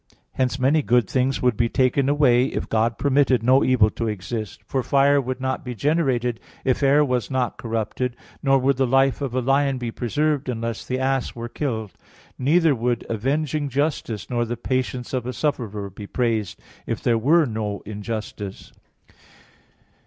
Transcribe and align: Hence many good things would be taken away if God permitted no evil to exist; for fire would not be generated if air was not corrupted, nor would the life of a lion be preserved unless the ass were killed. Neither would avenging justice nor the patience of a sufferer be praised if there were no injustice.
Hence 0.31 0.57
many 0.57 0.81
good 0.81 1.07
things 1.07 1.43
would 1.43 1.55
be 1.55 1.69
taken 1.69 2.09
away 2.09 2.45
if 2.45 2.67
God 2.67 2.97
permitted 2.97 3.43
no 3.43 3.63
evil 3.63 3.91
to 3.91 4.07
exist; 4.07 4.63
for 4.65 4.81
fire 4.81 5.21
would 5.21 5.39
not 5.39 5.63
be 5.63 5.75
generated 5.75 6.39
if 6.65 6.81
air 6.81 7.05
was 7.05 7.29
not 7.29 7.59
corrupted, 7.59 8.15
nor 8.41 8.57
would 8.57 8.77
the 8.77 8.87
life 8.87 9.21
of 9.21 9.35
a 9.35 9.41
lion 9.41 9.77
be 9.77 9.91
preserved 9.91 10.49
unless 10.49 10.83
the 10.87 10.97
ass 10.97 11.35
were 11.35 11.49
killed. 11.49 11.91
Neither 12.39 12.73
would 12.73 13.05
avenging 13.09 13.69
justice 13.69 14.27
nor 14.27 14.43
the 14.43 14.57
patience 14.57 15.13
of 15.13 15.27
a 15.27 15.33
sufferer 15.33 15.91
be 15.91 16.07
praised 16.07 16.59
if 16.87 17.03
there 17.03 17.19
were 17.19 17.45
no 17.45 17.83
injustice. 17.85 18.73